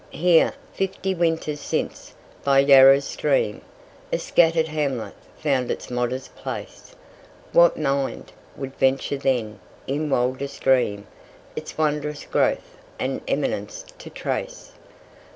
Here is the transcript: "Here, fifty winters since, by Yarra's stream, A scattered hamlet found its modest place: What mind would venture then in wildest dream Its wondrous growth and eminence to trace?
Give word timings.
"Here, 0.09 0.55
fifty 0.73 1.13
winters 1.13 1.59
since, 1.59 2.15
by 2.43 2.57
Yarra's 2.57 3.05
stream, 3.05 3.61
A 4.11 4.17
scattered 4.17 4.67
hamlet 4.69 5.13
found 5.37 5.69
its 5.69 5.91
modest 5.91 6.35
place: 6.35 6.95
What 7.51 7.77
mind 7.77 8.31
would 8.57 8.75
venture 8.77 9.17
then 9.19 9.59
in 9.85 10.09
wildest 10.09 10.61
dream 10.63 11.05
Its 11.55 11.77
wondrous 11.77 12.25
growth 12.25 12.77
and 12.97 13.21
eminence 13.27 13.85
to 13.99 14.09
trace? 14.09 14.71